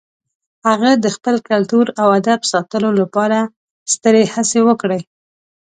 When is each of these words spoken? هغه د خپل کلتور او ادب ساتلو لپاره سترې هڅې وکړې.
هغه 0.67 0.91
د 1.03 1.05
خپل 1.15 1.35
کلتور 1.49 1.85
او 2.01 2.07
ادب 2.19 2.39
ساتلو 2.51 2.89
لپاره 3.01 3.39
سترې 3.93 4.23
هڅې 4.33 4.59
وکړې. 4.67 4.99